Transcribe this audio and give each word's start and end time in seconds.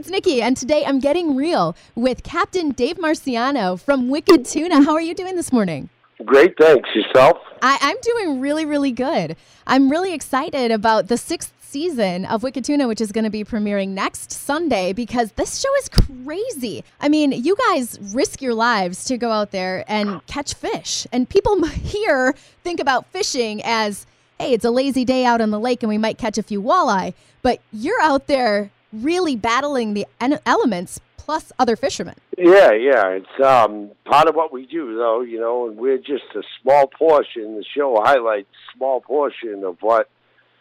it's 0.00 0.08
Nikki, 0.08 0.40
and 0.40 0.56
today 0.56 0.82
I'm 0.86 0.98
getting 0.98 1.36
real 1.36 1.76
with 1.94 2.22
Captain 2.22 2.70
Dave 2.70 2.96
Marciano 2.96 3.78
from 3.78 4.08
Wicked 4.08 4.46
Tuna. 4.46 4.82
How 4.82 4.94
are 4.94 5.00
you 5.02 5.14
doing 5.14 5.36
this 5.36 5.52
morning? 5.52 5.90
Great, 6.24 6.56
thanks. 6.58 6.88
Yourself? 6.94 7.36
I, 7.60 7.76
I'm 7.82 7.98
doing 8.00 8.40
really, 8.40 8.64
really 8.64 8.92
good. 8.92 9.36
I'm 9.66 9.90
really 9.90 10.14
excited 10.14 10.70
about 10.70 11.08
the 11.08 11.18
sixth 11.18 11.52
season 11.60 12.24
of 12.24 12.42
Wicked 12.42 12.64
Tuna, 12.64 12.88
which 12.88 13.02
is 13.02 13.12
going 13.12 13.24
to 13.24 13.30
be 13.30 13.44
premiering 13.44 13.90
next 13.90 14.32
Sunday 14.32 14.94
because 14.94 15.32
this 15.32 15.60
show 15.60 15.74
is 15.76 15.90
crazy. 15.90 16.82
I 16.98 17.10
mean, 17.10 17.32
you 17.32 17.54
guys 17.68 17.98
risk 18.14 18.40
your 18.40 18.54
lives 18.54 19.04
to 19.04 19.18
go 19.18 19.30
out 19.30 19.50
there 19.50 19.84
and 19.86 20.24
catch 20.26 20.54
fish. 20.54 21.06
And 21.12 21.28
people 21.28 21.62
here 21.66 22.34
think 22.64 22.80
about 22.80 23.04
fishing 23.08 23.60
as, 23.64 24.06
hey, 24.38 24.54
it's 24.54 24.64
a 24.64 24.70
lazy 24.70 25.04
day 25.04 25.26
out 25.26 25.42
on 25.42 25.50
the 25.50 25.60
lake 25.60 25.82
and 25.82 25.90
we 25.90 25.98
might 25.98 26.16
catch 26.16 26.38
a 26.38 26.42
few 26.42 26.62
walleye. 26.62 27.12
But 27.42 27.60
you're 27.70 28.00
out 28.00 28.28
there 28.28 28.70
really 28.92 29.36
battling 29.36 29.94
the 29.94 30.06
en- 30.20 30.40
elements 30.46 31.00
plus 31.16 31.52
other 31.58 31.76
fishermen. 31.76 32.16
Yeah, 32.36 32.72
yeah. 32.72 33.08
It's 33.08 33.44
um, 33.44 33.90
part 34.04 34.28
of 34.28 34.34
what 34.34 34.52
we 34.52 34.66
do, 34.66 34.96
though, 34.96 35.20
you 35.20 35.38
know, 35.38 35.68
and 35.68 35.76
we're 35.76 35.98
just 35.98 36.24
a 36.34 36.42
small 36.60 36.86
portion. 36.86 37.56
The 37.56 37.64
show 37.74 38.00
highlights 38.02 38.48
small 38.76 39.00
portion 39.00 39.62
of 39.64 39.76
what 39.80 40.08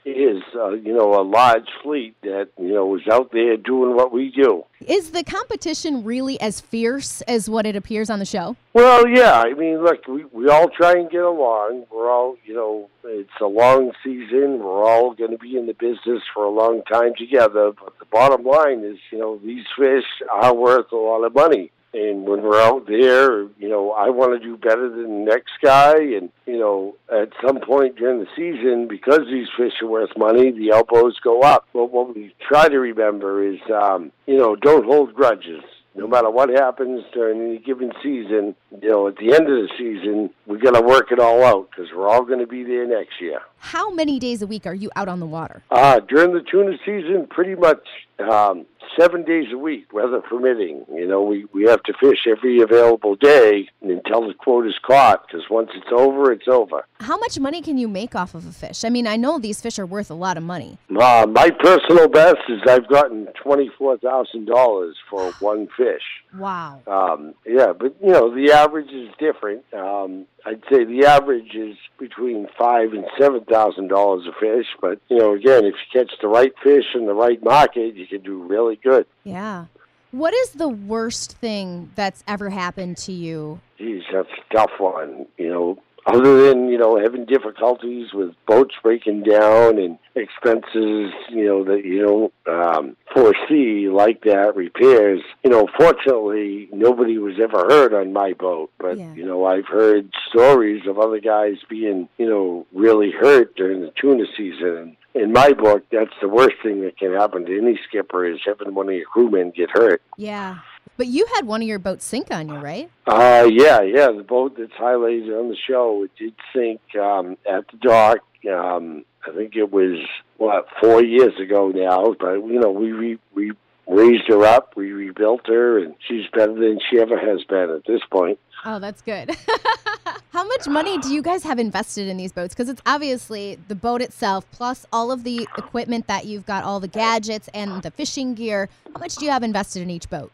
is, 0.05 0.41
uh, 0.55 0.69
you 0.69 0.93
know, 0.93 1.19
a 1.19 1.23
large 1.23 1.67
fleet 1.83 2.15
that, 2.21 2.49
you 2.57 2.73
know, 2.73 2.95
is 2.95 3.07
out 3.11 3.31
there 3.31 3.57
doing 3.57 3.95
what 3.95 4.11
we 4.11 4.31
do. 4.31 4.63
Is 4.87 5.11
the 5.11 5.23
competition 5.23 6.03
really 6.03 6.39
as 6.39 6.61
fierce 6.61 7.21
as 7.21 7.49
what 7.49 7.65
it 7.65 7.75
appears 7.75 8.09
on 8.09 8.19
the 8.19 8.25
show? 8.25 8.55
Well, 8.73 9.07
yeah. 9.07 9.41
I 9.41 9.53
mean, 9.53 9.83
look, 9.83 10.07
we, 10.07 10.25
we 10.25 10.47
all 10.47 10.69
try 10.69 10.93
and 10.93 11.09
get 11.09 11.23
along. 11.23 11.85
We're 11.91 12.09
all, 12.09 12.37
you 12.45 12.53
know, 12.53 12.89
it's 13.03 13.29
a 13.41 13.45
long 13.45 13.91
season. 14.03 14.59
We're 14.59 14.85
all 14.85 15.13
going 15.13 15.31
to 15.31 15.37
be 15.37 15.57
in 15.57 15.67
the 15.67 15.73
business 15.73 16.23
for 16.33 16.45
a 16.45 16.49
long 16.49 16.81
time 16.83 17.13
together. 17.17 17.71
But 17.71 17.99
the 17.99 18.05
bottom 18.05 18.45
line 18.45 18.83
is, 18.83 18.97
you 19.11 19.17
know, 19.17 19.39
these 19.43 19.65
fish 19.77 20.05
are 20.31 20.53
worth 20.53 20.91
a 20.91 20.95
lot 20.95 21.23
of 21.23 21.33
money. 21.33 21.71
And 21.93 22.27
when 22.27 22.43
we're 22.43 22.61
out 22.61 22.85
there, 22.87 23.41
you 23.57 23.67
know, 23.67 23.91
I 23.91 24.09
want 24.09 24.39
to 24.39 24.39
do 24.39 24.57
better 24.57 24.89
than 24.89 25.25
the 25.25 25.31
next 25.31 25.53
guy. 25.63 25.95
And, 25.95 26.29
you 26.45 26.59
know, 26.59 26.95
at 27.11 27.29
some 27.43 27.59
point 27.59 27.95
during 27.95 28.19
the 28.19 28.27
season, 28.35 28.87
because 28.87 29.21
these 29.25 29.47
fish 29.57 29.73
are 29.81 29.87
worth 29.87 30.15
money, 30.15 30.51
the 30.51 30.71
elbows 30.71 31.19
go 31.23 31.41
up. 31.41 31.67
But 31.73 31.91
what 31.91 32.15
we 32.15 32.35
try 32.47 32.69
to 32.69 32.79
remember 32.79 33.43
is, 33.43 33.59
um, 33.73 34.11
you 34.27 34.37
know, 34.37 34.55
don't 34.55 34.85
hold 34.85 35.15
grudges. 35.15 35.63
No 35.95 36.07
matter 36.07 36.29
what 36.29 36.49
happens 36.49 37.03
during 37.13 37.41
any 37.41 37.57
given 37.57 37.91
season, 38.01 38.55
you 38.81 38.89
know, 38.89 39.07
at 39.07 39.17
the 39.17 39.33
end 39.33 39.49
of 39.49 39.67
the 39.67 39.69
season, 39.77 40.29
we 40.45 40.59
got 40.59 40.75
to 40.75 40.81
work 40.81 41.11
it 41.11 41.19
all 41.19 41.43
out 41.43 41.69
because 41.71 41.91
we're 41.93 42.07
all 42.07 42.23
going 42.23 42.39
to 42.39 42.47
be 42.47 42.63
there 42.63 42.85
next 42.85 43.19
year. 43.19 43.41
How 43.57 43.89
many 43.91 44.19
days 44.19 44.41
a 44.43 44.47
week 44.47 44.67
are 44.67 44.73
you 44.75 44.91
out 44.95 45.07
on 45.07 45.19
the 45.19 45.25
water? 45.25 45.63
Uh, 45.71 45.99
during 45.99 46.33
the 46.33 46.41
tuna 46.41 46.77
season, 46.85 47.27
pretty 47.27 47.55
much 47.55 47.85
um, 48.19 48.65
seven 48.99 49.23
days 49.23 49.47
a 49.53 49.57
week, 49.57 49.93
weather 49.93 50.19
permitting. 50.21 50.85
You 50.93 51.07
know, 51.07 51.23
we, 51.23 51.45
we 51.53 51.63
have 51.63 51.81
to 51.83 51.93
fish 51.99 52.27
every 52.27 52.61
available 52.61 53.15
day 53.15 53.69
until 53.81 54.27
the 54.27 54.33
quota's 54.33 54.77
caught 54.85 55.25
because 55.25 55.43
once 55.49 55.69
it's 55.73 55.87
over, 55.91 56.31
it's 56.31 56.47
over. 56.47 56.85
How 56.99 57.17
much 57.17 57.39
money 57.39 57.61
can 57.61 57.77
you 57.77 57.87
make 57.87 58.15
off 58.15 58.35
of 58.35 58.45
a 58.45 58.51
fish? 58.51 58.83
I 58.83 58.89
mean, 58.89 59.07
I 59.07 59.15
know 59.15 59.39
these 59.39 59.61
fish 59.61 59.79
are 59.79 59.85
worth 59.85 60.11
a 60.11 60.15
lot 60.15 60.35
of 60.35 60.43
money. 60.43 60.77
Uh, 60.89 61.25
my 61.29 61.49
personal 61.49 62.09
best 62.09 62.39
is 62.49 62.59
I've 62.67 62.87
gotten 62.89 63.27
$24,000 63.45 64.93
for 65.09 65.31
one 65.39 65.67
fish. 65.77 66.03
Wow. 66.35 66.81
Um, 66.85 67.33
yeah, 67.45 67.73
but, 67.77 67.95
you 68.01 68.11
know, 68.11 68.33
the 68.33 68.51
average 68.51 68.91
is 68.91 69.09
different. 69.17 69.63
Um, 69.73 70.25
I'd 70.45 70.61
say 70.69 70.83
the 70.85 71.05
average 71.05 71.55
is 71.55 71.75
between 71.97 72.47
five 72.57 72.93
and 72.93 73.05
seven 73.19 73.43
thousand 73.45 73.87
dollars 73.87 74.27
a 74.27 74.39
fish. 74.39 74.67
But 74.79 74.99
you 75.09 75.17
know, 75.17 75.33
again, 75.33 75.65
if 75.65 75.73
you 75.73 76.01
catch 76.01 76.11
the 76.21 76.27
right 76.27 76.53
fish 76.63 76.85
in 76.95 77.05
the 77.05 77.13
right 77.13 77.41
market, 77.43 77.95
you 77.95 78.07
can 78.07 78.21
do 78.21 78.43
really 78.43 78.75
good. 78.77 79.05
Yeah. 79.23 79.65
What 80.11 80.33
is 80.33 80.51
the 80.51 80.69
worst 80.69 81.33
thing 81.37 81.91
that's 81.95 82.23
ever 82.27 82.49
happened 82.49 82.97
to 82.97 83.11
you? 83.11 83.59
Geez, 83.77 84.03
that's 84.11 84.29
a 84.29 84.53
tough 84.53 84.71
one. 84.79 85.27
You 85.37 85.49
know, 85.49 85.83
other 86.05 86.47
than 86.47 86.69
you 86.69 86.77
know 86.77 86.99
having 86.99 87.25
difficulties 87.25 88.13
with 88.13 88.33
boats 88.47 88.75
breaking 88.81 89.23
down 89.23 89.77
and 89.77 89.97
expenses 90.15 91.11
you 91.29 91.45
know 91.45 91.63
that 91.63 91.83
you 91.85 92.01
don't 92.01 92.33
um, 92.47 92.95
foresee 93.13 93.89
like 93.89 94.21
that 94.23 94.55
repairs 94.55 95.21
you 95.43 95.49
know 95.49 95.67
fortunately 95.77 96.69
nobody 96.71 97.17
was 97.17 97.35
ever 97.41 97.65
hurt 97.69 97.93
on 97.93 98.13
my 98.13 98.33
boat 98.33 98.71
but 98.79 98.97
Yeah. 98.97 99.13
you 99.13 99.25
know 99.25 99.45
i've 99.45 99.67
heard 99.67 100.09
stories 100.29 100.83
of 100.87 100.97
other 100.99 101.19
guys 101.19 101.57
being 101.69 102.07
you 102.17 102.29
know 102.29 102.65
really 102.73 103.11
hurt 103.11 103.55
during 103.55 103.81
the 103.81 103.91
tuna 103.99 104.25
season 104.37 104.95
and 105.13 105.23
in 105.23 105.33
my 105.33 105.53
book 105.53 105.83
that's 105.91 106.13
the 106.21 106.27
worst 106.29 106.55
thing 106.63 106.81
that 106.81 106.97
can 106.97 107.13
happen 107.13 107.45
to 107.45 107.57
any 107.57 107.79
skipper 107.87 108.25
is 108.25 108.39
having 108.45 108.73
one 108.75 108.87
of 108.87 108.93
your 108.95 109.05
crewmen 109.05 109.51
get 109.55 109.69
hurt 109.71 110.01
Yeah. 110.17 110.59
But 110.99 111.07
you 111.07 111.25
had 111.33 111.47
one 111.47 111.61
of 111.61 111.67
your 111.69 111.79
boats 111.79 112.03
sink 112.03 112.29
on 112.29 112.49
you, 112.49 112.55
right? 112.55 112.91
Uh, 113.07 113.47
yeah, 113.49 113.79
yeah. 113.83 114.11
The 114.11 114.25
boat 114.27 114.57
that's 114.57 114.73
highlighted 114.73 115.29
on 115.29 115.47
the 115.47 115.55
show 115.55 116.03
it 116.03 116.11
did 116.19 116.33
sink 116.53 116.81
um, 117.01 117.37
at 117.49 117.65
the 117.71 117.77
dock. 117.77 118.17
Um, 118.45 119.05
I 119.25 119.31
think 119.31 119.55
it 119.55 119.71
was 119.71 120.05
what 120.35 120.67
four 120.81 121.01
years 121.01 121.39
ago 121.39 121.69
now. 121.69 122.13
But 122.19 122.45
you 122.45 122.59
know, 122.59 122.71
we 122.71 122.91
re- 122.91 123.19
we 123.33 123.53
raised 123.87 124.27
her 124.27 124.43
up, 124.43 124.75
we 124.75 124.91
rebuilt 124.91 125.47
her, 125.47 125.79
and 125.79 125.95
she's 126.05 126.25
better 126.33 126.53
than 126.53 126.81
she 126.91 126.99
ever 126.99 127.17
has 127.17 127.45
been 127.45 127.69
at 127.69 127.85
this 127.87 128.01
point. 128.11 128.37
Oh, 128.65 128.79
that's 128.79 129.01
good. 129.01 129.37
How 130.31 130.45
much 130.45 130.67
money 130.67 130.97
do 130.97 131.13
you 131.13 131.21
guys 131.21 131.43
have 131.43 131.59
invested 131.59 132.09
in 132.09 132.17
these 132.17 132.33
boats? 132.33 132.53
Because 132.53 132.67
it's 132.67 132.81
obviously 132.85 133.57
the 133.69 133.75
boat 133.75 134.01
itself, 134.01 134.45
plus 134.51 134.85
all 134.91 135.13
of 135.13 135.23
the 135.23 135.47
equipment 135.57 136.07
that 136.07 136.25
you've 136.25 136.45
got, 136.45 136.65
all 136.65 136.81
the 136.81 136.89
gadgets 136.89 137.47
and 137.53 137.83
the 137.83 137.91
fishing 137.91 138.33
gear. 138.33 138.67
How 138.93 138.99
much 138.99 139.15
do 139.15 139.23
you 139.23 139.31
have 139.31 139.43
invested 139.43 139.81
in 139.81 139.89
each 139.89 140.09
boat? 140.09 140.33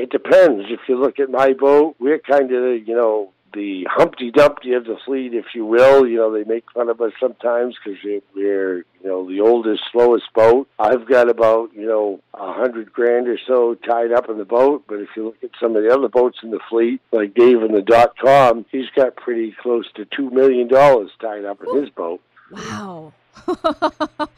It 0.00 0.10
depends. 0.10 0.64
If 0.70 0.80
you 0.88 0.98
look 0.98 1.20
at 1.20 1.28
my 1.28 1.52
boat, 1.52 1.96
we're 1.98 2.18
kind 2.18 2.50
of 2.52 2.88
you 2.88 2.94
know 2.94 3.32
the 3.52 3.86
Humpty 3.90 4.30
Dumpty 4.30 4.72
of 4.72 4.84
the 4.84 4.96
fleet, 5.04 5.34
if 5.34 5.46
you 5.54 5.66
will. 5.66 6.06
You 6.06 6.16
know 6.16 6.32
they 6.32 6.44
make 6.44 6.64
fun 6.72 6.88
of 6.88 7.02
us 7.02 7.12
sometimes 7.20 7.76
because 7.84 7.98
we're 8.34 8.78
you 8.78 8.84
know 9.04 9.28
the 9.28 9.40
oldest, 9.40 9.82
slowest 9.92 10.32
boat. 10.34 10.68
I've 10.78 11.06
got 11.06 11.28
about 11.28 11.74
you 11.74 11.86
know 11.86 12.20
a 12.32 12.52
hundred 12.54 12.92
grand 12.94 13.28
or 13.28 13.38
so 13.46 13.74
tied 13.74 14.12
up 14.12 14.30
in 14.30 14.38
the 14.38 14.46
boat. 14.46 14.84
But 14.88 15.00
if 15.00 15.10
you 15.16 15.26
look 15.26 15.44
at 15.44 15.50
some 15.60 15.76
of 15.76 15.82
the 15.82 15.92
other 15.92 16.08
boats 16.08 16.38
in 16.42 16.50
the 16.50 16.60
fleet, 16.70 17.02
like 17.12 17.34
Dave 17.34 17.62
in 17.62 17.72
the 17.72 17.82
dot 17.82 18.14
com, 18.16 18.64
he's 18.70 18.88
got 18.96 19.16
pretty 19.16 19.54
close 19.60 19.84
to 19.96 20.06
two 20.06 20.30
million 20.30 20.66
dollars 20.66 21.10
tied 21.20 21.44
up 21.44 21.60
in 21.62 21.82
his 21.82 21.90
boat. 21.90 22.22
Wow. 22.50 23.12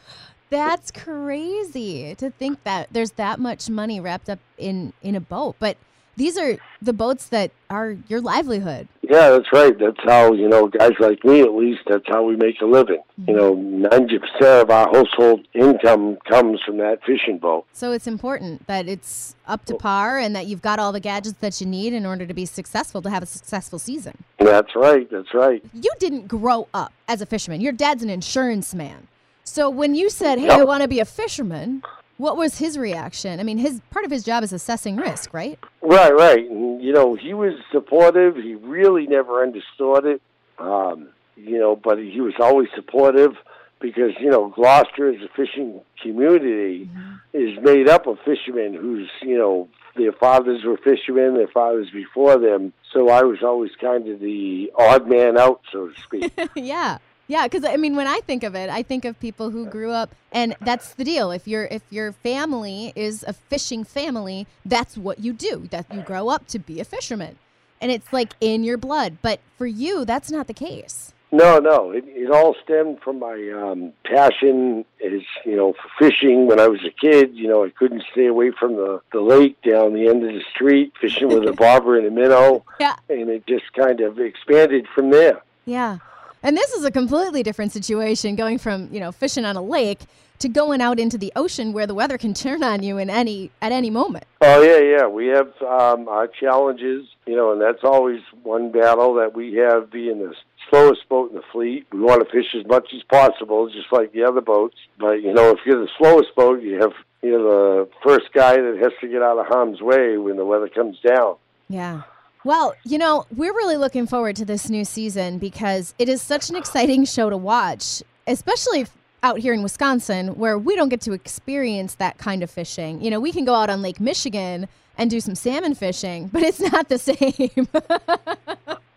That's 0.53 0.91
crazy 0.91 2.15
to 2.15 2.29
think 2.29 2.63
that 2.63 2.89
there's 2.91 3.11
that 3.13 3.39
much 3.39 3.69
money 3.69 3.99
wrapped 3.99 4.29
up 4.29 4.39
in 4.57 4.93
in 5.01 5.15
a 5.15 5.19
boat. 5.19 5.55
But 5.59 5.77
these 6.15 6.37
are 6.37 6.57
the 6.81 6.93
boats 6.93 7.27
that 7.29 7.51
are 7.69 7.97
your 8.07 8.21
livelihood. 8.21 8.87
Yeah, 9.01 9.29
that's 9.29 9.51
right. 9.51 9.77
That's 9.77 9.97
how, 10.03 10.33
you 10.33 10.47
know, 10.47 10.67
guys 10.67 10.91
like 10.99 11.23
me 11.23 11.41
at 11.41 11.53
least, 11.53 11.81
that's 11.87 12.05
how 12.07 12.23
we 12.23 12.35
make 12.35 12.61
a 12.61 12.65
living. 12.65 13.01
You 13.17 13.33
mm-hmm. 13.33 13.81
know, 13.81 13.89
90% 13.89 14.61
of 14.61 14.69
our 14.69 14.93
household 14.93 15.47
income 15.53 16.17
comes 16.29 16.61
from 16.65 16.77
that 16.77 17.03
fishing 17.03 17.39
boat. 17.39 17.65
So 17.73 17.91
it's 17.91 18.07
important 18.07 18.67
that 18.67 18.87
it's 18.87 19.35
up 19.47 19.65
to 19.65 19.75
par 19.75 20.19
and 20.19 20.35
that 20.35 20.45
you've 20.45 20.61
got 20.61 20.79
all 20.79 20.91
the 20.91 20.99
gadgets 20.99 21.37
that 21.39 21.59
you 21.59 21.67
need 21.67 21.93
in 21.93 22.05
order 22.05 22.25
to 22.25 22.33
be 22.33 22.45
successful 22.45 23.01
to 23.01 23.09
have 23.09 23.23
a 23.23 23.27
successful 23.27 23.79
season. 23.79 24.23
That's 24.37 24.75
right. 24.75 25.09
That's 25.09 25.33
right. 25.33 25.63
You 25.73 25.91
didn't 25.99 26.27
grow 26.27 26.67
up 26.73 26.93
as 27.07 27.21
a 27.21 27.25
fisherman. 27.25 27.59
Your 27.59 27.73
dad's 27.73 28.03
an 28.03 28.09
insurance 28.09 28.73
man. 28.75 29.07
So 29.43 29.69
when 29.69 29.95
you 29.95 30.09
said, 30.09 30.39
"Hey, 30.39 30.49
I 30.49 30.63
want 30.63 30.81
to 30.81 30.87
be 30.87 30.99
a 30.99 31.05
fisherman," 31.05 31.83
what 32.17 32.37
was 32.37 32.57
his 32.57 32.77
reaction? 32.77 33.39
I 33.39 33.43
mean, 33.43 33.57
his 33.57 33.81
part 33.89 34.05
of 34.05 34.11
his 34.11 34.23
job 34.23 34.43
is 34.43 34.53
assessing 34.53 34.97
risk, 34.97 35.33
right? 35.33 35.59
Right, 35.81 36.13
right. 36.13 36.49
And, 36.49 36.81
you 36.81 36.93
know, 36.93 37.15
he 37.15 37.33
was 37.33 37.53
supportive. 37.71 38.35
He 38.35 38.55
really 38.55 39.07
never 39.07 39.41
understood 39.41 40.05
it, 40.05 40.21
um, 40.59 41.09
you 41.35 41.59
know, 41.59 41.75
but 41.75 41.97
he 41.97 42.21
was 42.21 42.33
always 42.39 42.69
supportive 42.75 43.35
because, 43.79 44.11
you 44.19 44.29
know, 44.29 44.49
Gloucester 44.49 45.09
as 45.09 45.21
a 45.21 45.27
fishing 45.35 45.81
community 46.01 46.89
is 47.33 47.57
made 47.61 47.89
up 47.89 48.07
of 48.07 48.19
fishermen 48.23 48.73
whose, 48.73 49.09
you 49.21 49.37
know, 49.37 49.67
their 49.95 50.13
fathers 50.13 50.63
were 50.63 50.77
fishermen, 50.77 51.35
their 51.35 51.47
fathers 51.47 51.89
before 51.91 52.37
them. 52.37 52.73
So 52.93 53.09
I 53.09 53.23
was 53.23 53.43
always 53.43 53.71
kind 53.81 54.07
of 54.07 54.19
the 54.19 54.71
odd 54.75 55.07
man 55.07 55.37
out, 55.37 55.61
so 55.71 55.89
to 55.89 56.01
speak. 56.01 56.31
yeah. 56.55 56.99
Yeah, 57.33 57.47
because 57.47 57.65
I 57.65 57.77
mean, 57.77 57.95
when 57.95 58.05
I 58.05 58.19
think 58.19 58.43
of 58.43 58.53
it, 58.53 58.69
I 58.69 58.83
think 58.83 59.05
of 59.05 59.19
people 59.19 59.49
who 59.49 59.65
grew 59.65 59.89
up, 59.89 60.13
and 60.31 60.55
that's 60.61 60.93
the 60.93 61.03
deal. 61.03 61.31
If 61.31 61.47
your 61.47 61.65
if 61.65 61.81
your 61.89 62.11
family 62.11 62.93
is 62.95 63.25
a 63.27 63.33
fishing 63.33 63.83
family, 63.83 64.45
that's 64.63 64.95
what 64.95 65.17
you 65.17 65.33
do. 65.33 65.67
That 65.71 65.91
you 65.91 66.01
grow 66.01 66.29
up 66.29 66.45
to 66.49 66.59
be 66.59 66.79
a 66.79 66.85
fisherman, 66.85 67.39
and 67.81 67.91
it's 67.91 68.13
like 68.13 68.33
in 68.39 68.63
your 68.63 68.77
blood. 68.77 69.17
But 69.23 69.39
for 69.57 69.65
you, 69.65 70.05
that's 70.05 70.29
not 70.29 70.45
the 70.45 70.53
case. 70.53 71.11
No, 71.31 71.57
no. 71.57 71.89
It, 71.89 72.03
it 72.05 72.29
all 72.29 72.55
stemmed 72.63 72.99
from 73.01 73.17
my 73.17 73.33
um, 73.49 73.93
passion, 74.05 74.85
is 74.99 75.23
you 75.43 75.55
know, 75.55 75.73
for 75.73 75.89
fishing. 75.97 76.45
When 76.45 76.59
I 76.59 76.67
was 76.67 76.81
a 76.85 76.91
kid, 76.91 77.31
you 77.33 77.47
know, 77.47 77.65
I 77.65 77.71
couldn't 77.71 78.03
stay 78.11 78.27
away 78.27 78.51
from 78.51 78.75
the 78.75 79.01
the 79.11 79.21
lake 79.21 79.59
down 79.63 79.95
the 79.95 80.07
end 80.07 80.23
of 80.23 80.31
the 80.35 80.43
street, 80.53 80.93
fishing 81.01 81.29
with 81.29 81.47
a 81.47 81.53
bobber 81.65 81.97
and 81.97 82.05
a 82.05 82.11
minnow, 82.11 82.63
Yeah. 82.79 82.97
and 83.09 83.27
it 83.31 83.47
just 83.47 83.73
kind 83.73 84.01
of 84.01 84.19
expanded 84.19 84.85
from 84.93 85.09
there. 85.09 85.41
Yeah. 85.65 85.97
And 86.43 86.57
this 86.57 86.73
is 86.73 86.83
a 86.83 86.91
completely 86.91 87.41
different 87.41 87.71
situation 87.71 88.35
going 88.35 88.57
from, 88.57 88.89
you 88.91 88.99
know, 88.99 89.13
fishing 89.13 89.45
on 89.45 89.55
a 89.55 89.61
lake 89.61 90.01
to 90.39 90.49
going 90.49 90.81
out 90.81 90.99
into 90.99 91.17
the 91.17 91.31
ocean 91.37 91.71
where 91.71 91.87
the 91.87 91.93
weather 91.93 92.17
can 92.17 92.33
turn 92.33 92.63
on 92.63 92.83
you 92.83 92.97
in 92.97 93.09
any 93.09 93.49
at 93.61 93.71
any 93.71 93.89
moment. 93.89 94.25
Oh 94.41 94.61
yeah, 94.61 94.79
yeah. 94.79 95.07
We 95.07 95.27
have 95.27 95.53
um, 95.61 96.09
our 96.09 96.27
challenges, 96.27 97.07
you 97.25 97.37
know, 97.37 97.53
and 97.53 97.61
that's 97.61 97.83
always 97.83 98.21
one 98.43 98.71
battle 98.71 99.13
that 99.15 99.33
we 99.33 99.53
have 99.53 99.89
being 99.89 100.19
the 100.19 100.35
slowest 100.69 101.07
boat 101.07 101.29
in 101.29 101.37
the 101.37 101.43
fleet. 101.53 101.87
We 101.93 102.01
want 102.01 102.27
to 102.27 102.29
fish 102.29 102.53
as 102.59 102.65
much 102.67 102.93
as 102.93 103.03
possible, 103.03 103.69
just 103.69 103.91
like 103.93 104.11
the 104.11 104.25
other 104.25 104.41
boats. 104.41 104.75
But 104.99 105.21
you 105.21 105.33
know, 105.33 105.51
if 105.51 105.59
you're 105.65 105.79
the 105.79 105.91
slowest 105.97 106.35
boat, 106.35 106.61
you 106.61 106.81
have 106.81 106.93
you 107.21 107.31
know 107.31 107.43
the 107.85 107.89
first 108.03 108.33
guy 108.33 108.57
that 108.57 108.79
has 108.81 108.91
to 108.99 109.07
get 109.07 109.21
out 109.21 109.39
of 109.39 109.45
harm's 109.47 109.81
way 109.81 110.17
when 110.17 110.35
the 110.35 110.45
weather 110.45 110.67
comes 110.67 110.99
down. 110.99 111.37
Yeah. 111.69 112.01
Well, 112.45 112.75
you 112.83 112.97
know, 112.97 113.25
we're 113.33 113.53
really 113.53 113.77
looking 113.77 114.05
forward 114.05 114.35
to 114.35 114.45
this 114.45 114.69
new 114.69 114.83
season 114.83 115.37
because 115.37 115.93
it 115.97 116.09
is 116.09 116.21
such 116.21 116.49
an 116.49 116.57
exciting 116.57 117.05
show 117.05 117.29
to 117.29 117.37
watch, 117.37 118.03
especially 118.27 118.85
out 119.21 119.39
here 119.39 119.53
in 119.53 119.63
Wisconsin 119.63 120.29
where 120.35 120.59
we 120.59 120.75
don't 120.75 120.89
get 120.89 120.99
to 121.01 121.13
experience 121.13 121.95
that 121.95 122.17
kind 122.17 122.43
of 122.43 122.51
fishing. 122.51 123.01
You 123.01 123.11
know, 123.11 123.21
we 123.21 123.31
can 123.31 123.45
go 123.45 123.55
out 123.55 123.69
on 123.69 123.81
Lake 123.81 124.01
Michigan 124.01 124.67
and 124.97 125.09
do 125.09 125.21
some 125.21 125.35
salmon 125.35 125.73
fishing, 125.73 126.27
but 126.33 126.43
it's 126.43 126.59
not 126.59 126.89
the 126.89 126.97
same. 126.99 127.67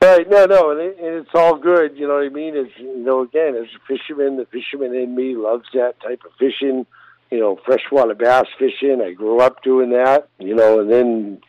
right, 0.03 0.29
no, 0.29 0.47
no, 0.47 0.73
and, 0.73 0.81
it, 0.81 0.99
and 0.99 1.15
it's 1.15 1.31
all 1.33 1.57
good. 1.57 1.97
You 1.97 2.09
know 2.09 2.15
what 2.15 2.25
I 2.25 2.31
mean? 2.31 2.57
It's 2.57 2.77
you 2.79 2.97
know, 2.97 3.23
again, 3.23 3.55
as 3.55 3.67
a 3.67 3.87
fisherman, 3.87 4.39
the 4.39 4.47
fisherman 4.47 4.93
in 4.95 5.15
me 5.15 5.37
loves 5.37 5.67
that 5.73 6.01
type 6.01 6.23
of 6.25 6.33
fishing. 6.39 6.85
You 7.31 7.41
know, 7.41 7.59
freshwater 7.65 8.15
bass 8.15 8.47
fishing. 8.59 9.01
I 9.01 9.13
grew 9.13 9.41
up 9.41 9.63
doing 9.63 9.91
that. 9.91 10.29
You 10.39 10.55
know, 10.55 10.81
and 10.81 10.91
then 10.91 11.41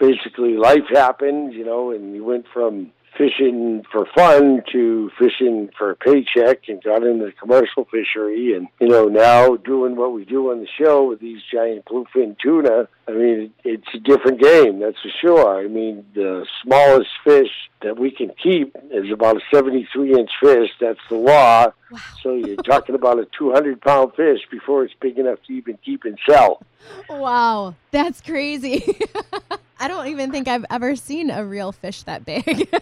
basically 0.00 0.56
life 0.56 0.88
happened. 0.90 1.52
You 1.52 1.64
know, 1.64 1.92
and 1.92 2.14
you 2.14 2.24
went 2.24 2.46
from 2.52 2.90
fishing 3.16 3.84
for 3.90 4.06
fun 4.14 4.62
to 4.72 5.10
fishing 5.18 5.68
for 5.76 5.90
a 5.90 5.96
paycheck 5.96 6.68
and 6.68 6.82
got 6.82 7.02
into 7.02 7.26
the 7.26 7.32
commercial 7.32 7.84
fishery 7.86 8.54
and 8.54 8.68
you 8.80 8.88
know 8.88 9.06
now 9.06 9.56
doing 9.56 9.96
what 9.96 10.12
we 10.12 10.24
do 10.24 10.50
on 10.50 10.60
the 10.60 10.66
show 10.78 11.08
with 11.08 11.20
these 11.20 11.40
giant 11.52 11.84
bluefin 11.84 12.36
tuna 12.38 12.88
i 13.08 13.12
mean 13.12 13.52
it's 13.64 13.86
a 13.94 13.98
different 13.98 14.40
game 14.40 14.78
that's 14.78 15.00
for 15.02 15.10
sure 15.20 15.58
i 15.62 15.66
mean 15.66 16.04
the 16.14 16.46
smallest 16.62 17.10
fish 17.24 17.50
that 17.82 17.98
we 17.98 18.10
can 18.10 18.30
keep 18.42 18.74
is 18.90 19.10
about 19.10 19.36
a 19.36 19.40
73 19.52 20.14
inch 20.14 20.30
fish 20.40 20.70
that's 20.80 21.00
the 21.08 21.16
law 21.16 21.66
wow. 21.90 21.98
so 22.22 22.34
you're 22.34 22.56
talking 22.56 22.94
about 22.94 23.18
a 23.18 23.26
200 23.36 23.80
pound 23.80 24.14
fish 24.14 24.40
before 24.50 24.84
it's 24.84 24.94
big 25.00 25.18
enough 25.18 25.38
to 25.46 25.52
even 25.52 25.76
keep 25.84 26.04
and 26.04 26.18
sell 26.28 26.62
wow 27.08 27.74
that's 27.90 28.20
crazy 28.20 28.96
I 29.80 29.88
don't 29.88 30.08
even 30.08 30.30
think 30.30 30.46
I've 30.46 30.66
ever 30.70 30.94
seen 30.94 31.30
a 31.30 31.44
real 31.44 31.72
fish 31.72 32.02
that 32.04 32.24
big. 32.24 32.68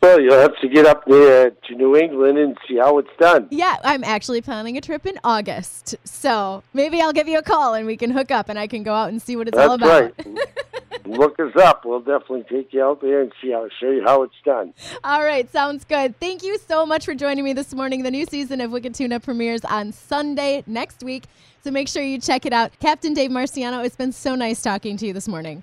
Well, 0.00 0.20
you'll 0.20 0.38
have 0.38 0.56
to 0.60 0.68
get 0.68 0.86
up 0.86 1.04
there 1.06 1.50
to 1.50 1.74
New 1.74 1.96
England 1.96 2.38
and 2.38 2.56
see 2.68 2.76
how 2.76 2.98
it's 2.98 3.10
done. 3.18 3.48
Yeah, 3.50 3.76
I'm 3.82 4.04
actually 4.04 4.40
planning 4.40 4.76
a 4.76 4.80
trip 4.80 5.04
in 5.06 5.18
August. 5.24 5.96
So 6.04 6.62
maybe 6.72 7.02
I'll 7.02 7.12
give 7.12 7.26
you 7.26 7.38
a 7.38 7.42
call 7.42 7.74
and 7.74 7.84
we 7.84 7.96
can 7.96 8.12
hook 8.12 8.30
up 8.30 8.48
and 8.48 8.58
I 8.58 8.68
can 8.68 8.84
go 8.84 8.94
out 8.94 9.08
and 9.08 9.20
see 9.20 9.34
what 9.34 9.48
it's 9.48 9.56
That's 9.56 9.68
all 9.68 9.74
about. 9.74 10.14
right. 10.16 11.06
Look 11.06 11.40
us 11.40 11.56
up. 11.56 11.84
We'll 11.84 11.98
definitely 11.98 12.44
take 12.44 12.72
you 12.72 12.84
out 12.84 13.00
there 13.00 13.22
and 13.22 13.32
see 13.42 13.50
how 13.50 13.68
show 13.80 13.90
you 13.90 14.04
how 14.04 14.22
it's 14.22 14.34
done. 14.44 14.72
All 15.04 15.22
right, 15.22 15.50
sounds 15.50 15.84
good. 15.84 16.18
Thank 16.20 16.42
you 16.42 16.58
so 16.58 16.84
much 16.84 17.04
for 17.06 17.14
joining 17.14 17.44
me 17.44 17.54
this 17.54 17.74
morning. 17.74 18.02
The 18.02 18.10
new 18.10 18.26
season 18.26 18.60
of 18.60 18.70
Wicked 18.70 18.94
Tuna 18.94 19.18
premieres 19.18 19.64
on 19.64 19.92
Sunday 19.92 20.64
next 20.66 21.02
week. 21.02 21.24
So 21.64 21.70
make 21.70 21.88
sure 21.88 22.02
you 22.02 22.20
check 22.20 22.44
it 22.46 22.52
out. 22.52 22.72
Captain 22.78 23.14
Dave 23.14 23.30
Marciano, 23.30 23.84
it's 23.84 23.96
been 23.96 24.12
so 24.12 24.34
nice 24.34 24.60
talking 24.62 24.96
to 24.98 25.06
you 25.06 25.12
this 25.12 25.28
morning. 25.28 25.62